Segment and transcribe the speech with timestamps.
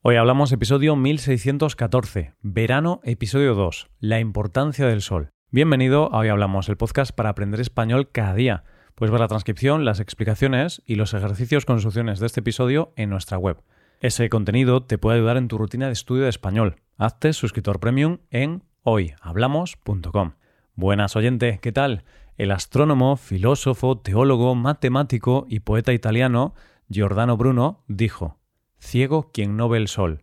[0.00, 5.30] Hoy hablamos episodio 1614, verano, episodio 2, la importancia del sol.
[5.50, 8.62] Bienvenido a Hoy Hablamos, el podcast para aprender español cada día.
[8.94, 13.10] Puedes ver la transcripción, las explicaciones y los ejercicios con soluciones de este episodio en
[13.10, 13.60] nuestra web.
[14.00, 16.76] Ese contenido te puede ayudar en tu rutina de estudio de español.
[16.96, 20.34] Hazte suscriptor premium en hoyhablamos.com.
[20.76, 22.04] Buenas oyente, ¿qué tal?
[22.36, 26.54] El astrónomo, filósofo, teólogo, matemático y poeta italiano
[26.88, 28.37] Giordano Bruno dijo
[28.78, 30.22] Ciego quien no ve el sol,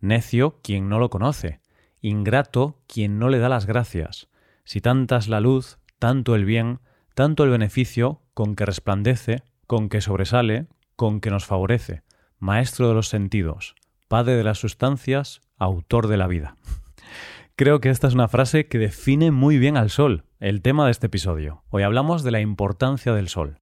[0.00, 1.60] necio quien no lo conoce,
[2.00, 4.28] ingrato quien no le da las gracias.
[4.64, 6.80] Si tanta es la luz, tanto el bien,
[7.14, 10.66] tanto el beneficio, con que resplandece, con que sobresale,
[10.96, 12.02] con que nos favorece,
[12.38, 13.74] maestro de los sentidos,
[14.08, 16.56] padre de las sustancias, autor de la vida.
[17.56, 20.90] Creo que esta es una frase que define muy bien al sol, el tema de
[20.90, 21.62] este episodio.
[21.70, 23.60] Hoy hablamos de la importancia del sol.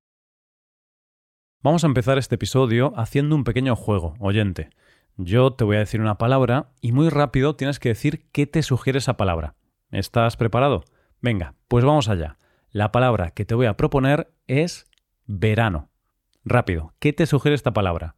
[1.64, 4.70] Vamos a empezar este episodio haciendo un pequeño juego, oyente.
[5.16, 8.64] Yo te voy a decir una palabra y muy rápido tienes que decir qué te
[8.64, 9.54] sugiere esa palabra.
[9.92, 10.82] ¿Estás preparado?
[11.20, 12.36] Venga, pues vamos allá.
[12.72, 14.86] La palabra que te voy a proponer es
[15.26, 15.88] verano.
[16.44, 18.16] Rápido, ¿qué te sugiere esta palabra?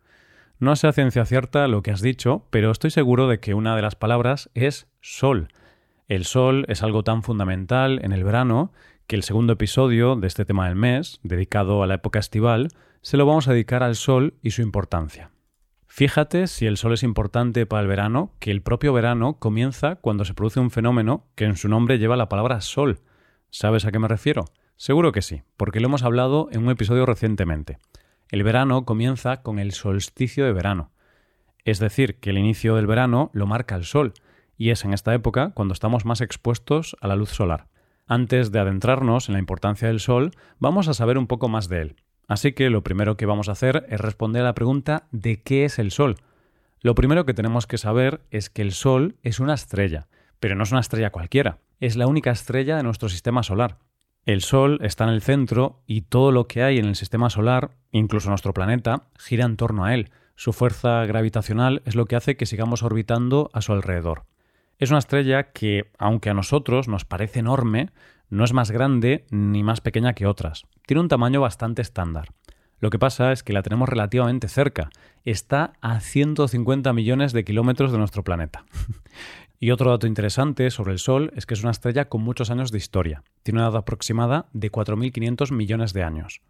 [0.58, 3.76] No sé a ciencia cierta lo que has dicho, pero estoy seguro de que una
[3.76, 5.48] de las palabras es sol.
[6.08, 8.72] El sol es algo tan fundamental en el verano
[9.06, 12.68] que el segundo episodio de este tema del mes, dedicado a la época estival,
[13.04, 15.30] se lo vamos a dedicar al sol y su importancia.
[15.86, 20.24] Fíjate si el sol es importante para el verano, que el propio verano comienza cuando
[20.24, 23.00] se produce un fenómeno que en su nombre lleva la palabra sol.
[23.50, 24.46] ¿Sabes a qué me refiero?
[24.76, 27.78] Seguro que sí, porque lo hemos hablado en un episodio recientemente.
[28.30, 30.90] El verano comienza con el solsticio de verano.
[31.66, 34.14] Es decir, que el inicio del verano lo marca el sol,
[34.56, 37.68] y es en esta época cuando estamos más expuestos a la luz solar.
[38.06, 41.82] Antes de adentrarnos en la importancia del sol, vamos a saber un poco más de
[41.82, 41.96] él.
[42.26, 45.64] Así que lo primero que vamos a hacer es responder a la pregunta de qué
[45.64, 46.16] es el Sol.
[46.80, 50.06] Lo primero que tenemos que saber es que el Sol es una estrella,
[50.40, 53.78] pero no es una estrella cualquiera, es la única estrella de nuestro sistema solar.
[54.26, 57.72] El Sol está en el centro y todo lo que hay en el sistema solar,
[57.90, 60.10] incluso nuestro planeta, gira en torno a él.
[60.34, 64.24] Su fuerza gravitacional es lo que hace que sigamos orbitando a su alrededor.
[64.78, 67.90] Es una estrella que, aunque a nosotros nos parece enorme,
[68.34, 70.64] no es más grande ni más pequeña que otras.
[70.86, 72.28] Tiene un tamaño bastante estándar.
[72.80, 74.90] Lo que pasa es que la tenemos relativamente cerca.
[75.24, 78.64] Está a 150 millones de kilómetros de nuestro planeta.
[79.60, 82.72] y otro dato interesante sobre el Sol es que es una estrella con muchos años
[82.72, 83.22] de historia.
[83.44, 86.42] Tiene una edad aproximada de 4.500 millones de años.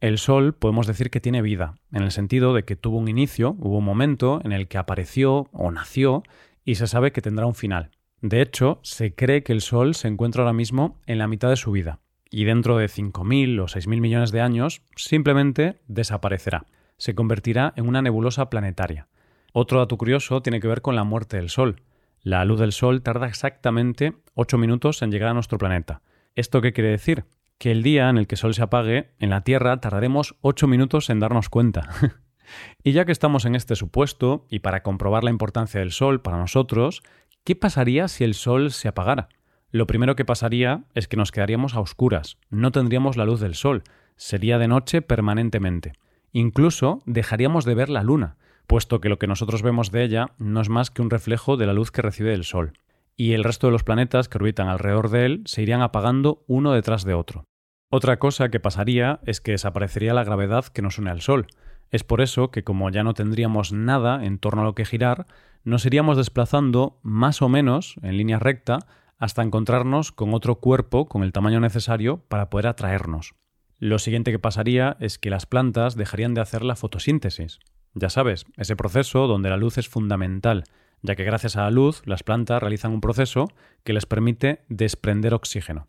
[0.00, 3.56] El Sol podemos decir que tiene vida, en el sentido de que tuvo un inicio,
[3.58, 6.22] hubo un momento en el que apareció o nació
[6.64, 7.90] y se sabe que tendrá un final.
[8.20, 11.56] De hecho, se cree que el Sol se encuentra ahora mismo en la mitad de
[11.56, 12.00] su vida,
[12.30, 16.66] y dentro de 5.000 o 6.000 millones de años simplemente desaparecerá.
[16.98, 19.08] Se convertirá en una nebulosa planetaria.
[19.52, 21.82] Otro dato curioso tiene que ver con la muerte del Sol.
[22.22, 26.02] La luz del Sol tarda exactamente 8 minutos en llegar a nuestro planeta.
[26.36, 27.24] ¿Esto qué quiere decir?
[27.56, 30.66] Que el día en el que el Sol se apague, en la Tierra tardaremos 8
[30.66, 31.88] minutos en darnos cuenta.
[32.84, 36.38] y ya que estamos en este supuesto, y para comprobar la importancia del Sol para
[36.38, 37.02] nosotros,
[37.50, 39.28] ¿Qué pasaría si el sol se apagara?
[39.72, 43.56] Lo primero que pasaría es que nos quedaríamos a oscuras, no tendríamos la luz del
[43.56, 43.82] sol,
[44.14, 45.94] sería de noche permanentemente.
[46.30, 48.36] Incluso dejaríamos de ver la luna,
[48.68, 51.66] puesto que lo que nosotros vemos de ella no es más que un reflejo de
[51.66, 52.74] la luz que recibe el sol.
[53.16, 56.70] Y el resto de los planetas que orbitan alrededor de él se irían apagando uno
[56.70, 57.46] detrás de otro.
[57.90, 61.48] Otra cosa que pasaría es que desaparecería la gravedad que nos une al Sol.
[61.90, 65.26] Es por eso que como ya no tendríamos nada en torno a lo que girar,
[65.64, 68.78] nos iríamos desplazando más o menos en línea recta
[69.18, 73.34] hasta encontrarnos con otro cuerpo con el tamaño necesario para poder atraernos.
[73.78, 77.58] Lo siguiente que pasaría es que las plantas dejarían de hacer la fotosíntesis.
[77.94, 80.64] Ya sabes, ese proceso donde la luz es fundamental,
[81.02, 83.48] ya que gracias a la luz las plantas realizan un proceso
[83.84, 85.86] que les permite desprender oxígeno.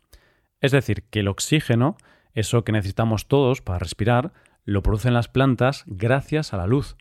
[0.59, 1.97] Es decir, que el oxígeno,
[2.33, 4.31] eso que necesitamos todos para respirar,
[4.63, 6.95] lo producen las plantas gracias a la luz.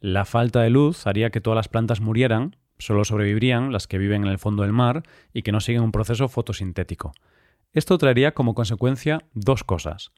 [0.00, 4.22] La falta de luz haría que todas las plantas murieran, solo sobrevivirían las que viven
[4.24, 5.02] en el fondo del mar
[5.32, 7.12] y que no siguen un proceso fotosintético.
[7.72, 10.12] Esto traería como consecuencia dos cosas.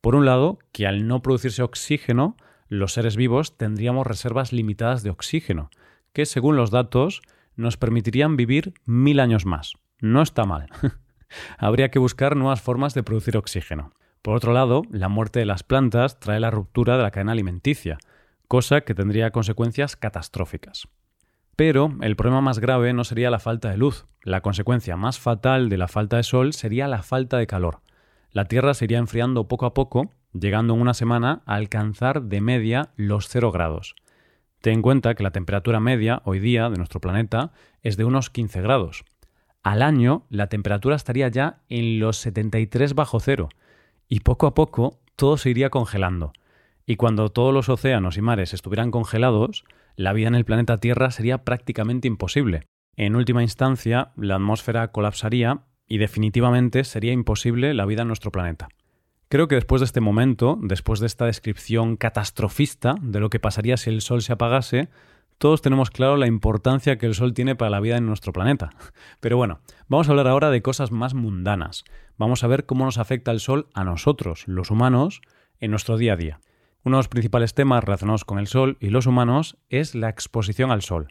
[0.00, 2.36] Por un lado, que al no producirse oxígeno,
[2.68, 5.70] los seres vivos tendríamos reservas limitadas de oxígeno,
[6.12, 7.22] que según los datos
[7.54, 9.74] nos permitirían vivir mil años más.
[10.00, 10.68] No está mal.
[11.58, 13.92] Habría que buscar nuevas formas de producir oxígeno.
[14.22, 17.98] Por otro lado, la muerte de las plantas trae la ruptura de la cadena alimenticia,
[18.46, 20.86] cosa que tendría consecuencias catastróficas.
[21.56, 24.06] Pero el problema más grave no sería la falta de luz.
[24.22, 27.80] La consecuencia más fatal de la falta de sol sería la falta de calor.
[28.30, 32.40] La Tierra se iría enfriando poco a poco, llegando en una semana a alcanzar de
[32.40, 33.96] media los cero grados.
[34.60, 37.50] Ten en cuenta que la temperatura media hoy día de nuestro planeta
[37.82, 39.04] es de unos 15 grados.
[39.64, 43.48] Al año la temperatura estaría ya en los 73 bajo cero
[44.08, 46.32] y poco a poco todo se iría congelando.
[46.86, 49.64] Y cuando todos los océanos y mares estuvieran congelados,
[49.96, 52.66] la vida en el planeta Tierra sería prácticamente imposible.
[52.96, 58.68] En última instancia, la atmósfera colapsaría y definitivamente sería imposible la vida en nuestro planeta.
[59.28, 63.78] Creo que después de este momento, después de esta descripción catastrofista de lo que pasaría
[63.78, 64.90] si el Sol se apagase,
[65.42, 68.70] todos tenemos claro la importancia que el Sol tiene para la vida en nuestro planeta.
[69.18, 69.58] Pero bueno,
[69.88, 71.82] vamos a hablar ahora de cosas más mundanas.
[72.16, 75.20] Vamos a ver cómo nos afecta el Sol a nosotros, los humanos,
[75.58, 76.40] en nuestro día a día.
[76.84, 80.70] Uno de los principales temas relacionados con el Sol y los humanos es la exposición
[80.70, 81.08] al Sol.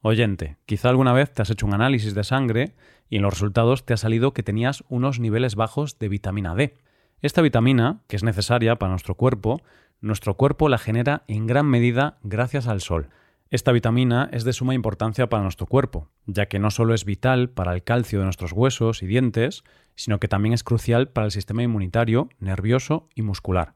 [0.00, 2.74] Oyente, quizá alguna vez te has hecho un análisis de sangre
[3.08, 6.74] y en los resultados te ha salido que tenías unos niveles bajos de vitamina D.
[7.22, 9.62] Esta vitamina, que es necesaria para nuestro cuerpo,
[10.00, 13.10] nuestro cuerpo la genera en gran medida gracias al sol.
[13.50, 17.48] Esta vitamina es de suma importancia para nuestro cuerpo, ya que no solo es vital
[17.48, 19.64] para el calcio de nuestros huesos y dientes,
[19.94, 23.74] sino que también es crucial para el sistema inmunitario, nervioso y muscular.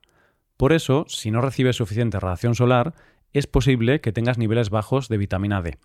[0.59, 2.93] Por eso, si no recibes suficiente radiación solar,
[3.33, 5.79] es posible que tengas niveles bajos de vitamina D.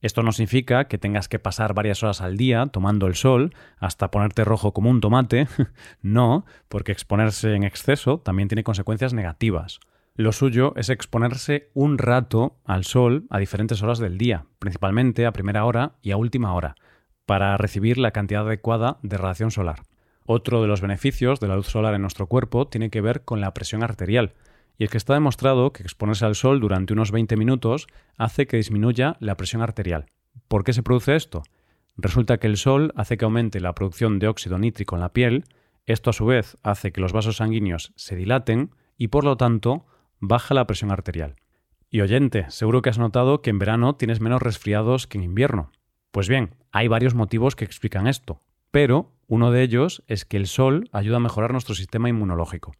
[0.00, 4.10] Esto no significa que tengas que pasar varias horas al día tomando el sol hasta
[4.10, 5.46] ponerte rojo como un tomate.
[6.02, 9.78] no, porque exponerse en exceso también tiene consecuencias negativas.
[10.18, 15.32] Lo suyo es exponerse un rato al sol a diferentes horas del día, principalmente a
[15.32, 16.74] primera hora y a última hora,
[17.24, 19.82] para recibir la cantidad adecuada de radiación solar.
[20.26, 23.40] Otro de los beneficios de la luz solar en nuestro cuerpo tiene que ver con
[23.40, 24.34] la presión arterial,
[24.76, 27.86] y es que está demostrado que exponerse al sol durante unos 20 minutos
[28.16, 30.06] hace que disminuya la presión arterial.
[30.48, 31.44] ¿Por qué se produce esto?
[31.96, 35.44] Resulta que el sol hace que aumente la producción de óxido nítrico en la piel,
[35.86, 39.86] esto a su vez hace que los vasos sanguíneos se dilaten y por lo tanto
[40.20, 41.36] baja la presión arterial.
[41.90, 45.72] Y oyente, seguro que has notado que en verano tienes menos resfriados que en invierno.
[46.10, 50.46] Pues bien, hay varios motivos que explican esto, pero uno de ellos es que el
[50.46, 52.72] sol ayuda a mejorar nuestro sistema inmunológico.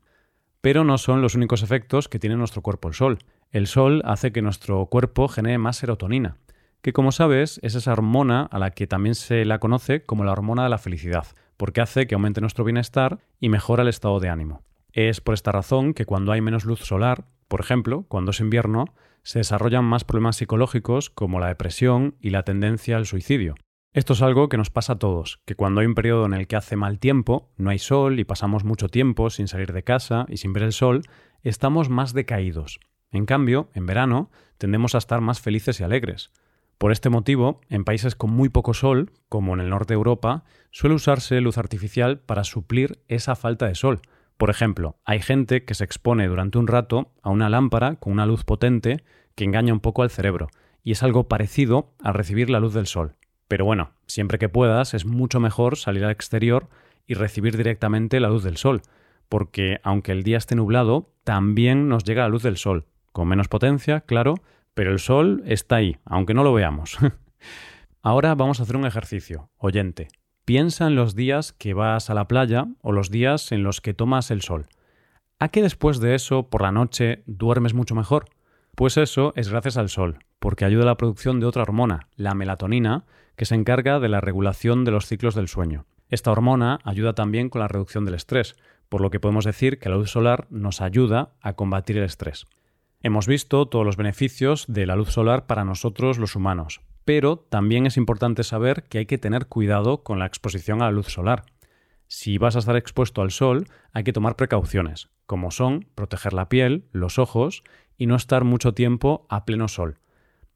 [0.61, 3.19] Pero no son los únicos efectos que tiene nuestro cuerpo el sol.
[3.51, 6.37] El sol hace que nuestro cuerpo genere más serotonina,
[6.83, 10.33] que como sabes es esa hormona a la que también se la conoce como la
[10.33, 11.27] hormona de la felicidad,
[11.57, 14.63] porque hace que aumente nuestro bienestar y mejora el estado de ánimo.
[14.93, 18.87] Es por esta razón que cuando hay menos luz solar, por ejemplo, cuando es invierno,
[19.23, 23.55] se desarrollan más problemas psicológicos como la depresión y la tendencia al suicidio.
[23.93, 26.47] Esto es algo que nos pasa a todos, que cuando hay un periodo en el
[26.47, 30.27] que hace mal tiempo, no hay sol y pasamos mucho tiempo sin salir de casa
[30.29, 31.03] y sin ver el sol,
[31.43, 32.81] estamos más decaídos.
[33.11, 36.31] En cambio, en verano tendemos a estar más felices y alegres.
[36.77, 40.45] Por este motivo, en países con muy poco sol, como en el norte de Europa,
[40.71, 44.01] suele usarse luz artificial para suplir esa falta de sol.
[44.39, 48.25] Por ejemplo, hay gente que se expone durante un rato a una lámpara con una
[48.25, 49.03] luz potente
[49.35, 50.49] que engaña un poco al cerebro,
[50.85, 53.17] y es algo parecido a recibir la luz del sol.
[53.49, 56.69] Pero bueno, siempre que puedas es mucho mejor salir al exterior
[57.07, 58.83] y recibir directamente la luz del sol,
[59.29, 63.49] porque aunque el día esté nublado, también nos llega la luz del sol, con menos
[63.49, 64.37] potencia, claro,
[64.75, 66.97] pero el sol está ahí, aunque no lo veamos.
[68.03, 69.51] Ahora vamos a hacer un ejercicio.
[69.59, 70.09] Oyente,
[70.49, 73.93] piensa en los días que vas a la playa o los días en los que
[73.93, 74.65] tomas el sol.
[75.39, 78.31] ¿A qué después de eso, por la noche, duermes mucho mejor?
[78.75, 82.33] Pues eso es gracias al sol, porque ayuda a la producción de otra hormona, la
[82.33, 83.05] melatonina,
[83.37, 85.85] que se encarga de la regulación de los ciclos del sueño.
[86.09, 88.57] Esta hormona ayuda también con la reducción del estrés,
[88.89, 92.47] por lo que podemos decir que la luz solar nos ayuda a combatir el estrés.
[93.03, 97.87] Hemos visto todos los beneficios de la luz solar para nosotros los humanos, pero también
[97.87, 101.47] es importante saber que hay que tener cuidado con la exposición a la luz solar.
[102.07, 106.51] Si vas a estar expuesto al sol, hay que tomar precauciones, como son proteger la
[106.51, 107.65] piel, los ojos
[107.97, 110.01] y no estar mucho tiempo a pleno sol.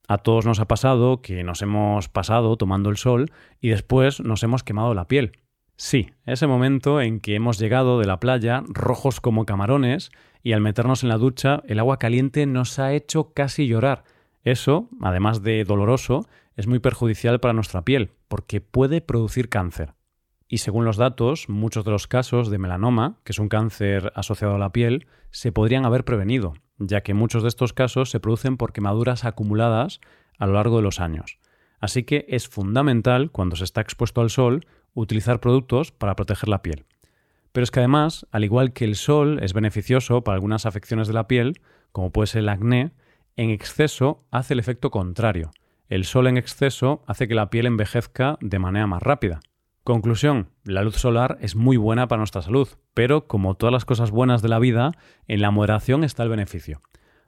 [0.06, 4.42] A todos nos ha pasado que nos hemos pasado tomando el sol y después nos
[4.42, 5.32] hemos quemado la piel.
[5.76, 10.10] Sí, ese momento en que hemos llegado de la playa rojos como camarones
[10.42, 14.04] y al meternos en la ducha el agua caliente nos ha hecho casi llorar.
[14.44, 19.94] Eso, además de doloroso, es muy perjudicial para nuestra piel porque puede producir cáncer.
[20.48, 24.56] Y según los datos, muchos de los casos de melanoma, que es un cáncer asociado
[24.56, 28.58] a la piel, se podrían haber prevenido, ya que muchos de estos casos se producen
[28.58, 30.00] por quemaduras acumuladas
[30.38, 31.38] a lo largo de los años.
[31.80, 36.62] Así que es fundamental, cuando se está expuesto al sol, utilizar productos para proteger la
[36.62, 36.84] piel.
[37.52, 41.14] Pero es que además, al igual que el sol es beneficioso para algunas afecciones de
[41.14, 41.60] la piel,
[41.92, 42.92] como puede ser el acné,
[43.36, 45.50] en exceso hace el efecto contrario.
[45.92, 49.40] El sol en exceso hace que la piel envejezca de manera más rápida.
[49.84, 54.10] Conclusión, la luz solar es muy buena para nuestra salud, pero como todas las cosas
[54.10, 54.92] buenas de la vida,
[55.28, 56.80] en la moderación está el beneficio.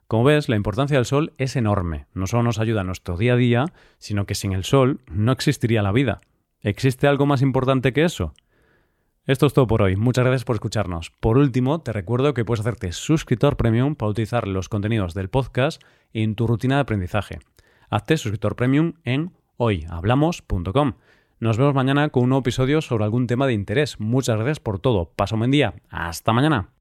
[0.09, 2.07] Como ves, la importancia del sol es enorme.
[2.15, 3.67] No solo nos ayuda a nuestro día a día,
[3.99, 6.23] sino que sin el sol no existiría la vida.
[6.63, 8.33] ¿Existe algo más importante que eso?
[9.27, 9.97] Esto es todo por hoy.
[9.97, 11.11] Muchas gracias por escucharnos.
[11.21, 15.83] Por último, te recuerdo que puedes hacerte suscriptor premium para utilizar los contenidos del podcast
[16.15, 17.41] en tu rutina de aprendizaje.
[17.95, 20.95] Hazte suscriptor premium en hoyhablamos.com.
[21.39, 24.01] Nos vemos mañana con un nuevo episodio sobre algún tema de interés.
[24.01, 25.13] Muchas gracias por todo.
[25.15, 25.75] Paso un buen día.
[25.91, 26.74] Hasta mañana.